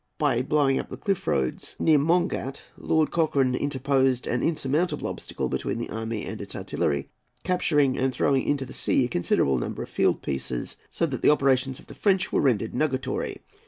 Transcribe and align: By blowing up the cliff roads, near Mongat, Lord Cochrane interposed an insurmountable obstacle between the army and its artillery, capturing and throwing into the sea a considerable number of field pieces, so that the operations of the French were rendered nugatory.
By 0.17 0.41
blowing 0.41 0.79
up 0.79 0.89
the 0.89 0.97
cliff 0.97 1.27
roads, 1.27 1.75
near 1.77 1.99
Mongat, 1.99 2.63
Lord 2.75 3.11
Cochrane 3.11 3.53
interposed 3.53 4.25
an 4.25 4.41
insurmountable 4.41 5.05
obstacle 5.05 5.47
between 5.47 5.77
the 5.77 5.91
army 5.91 6.25
and 6.25 6.41
its 6.41 6.55
artillery, 6.55 7.11
capturing 7.43 7.99
and 7.99 8.11
throwing 8.11 8.41
into 8.41 8.65
the 8.65 8.73
sea 8.73 9.05
a 9.05 9.07
considerable 9.07 9.59
number 9.59 9.83
of 9.83 9.89
field 9.89 10.23
pieces, 10.23 10.75
so 10.89 11.05
that 11.05 11.21
the 11.21 11.29
operations 11.29 11.77
of 11.79 11.85
the 11.85 11.93
French 11.93 12.31
were 12.33 12.41
rendered 12.41 12.73
nugatory. 12.73 13.41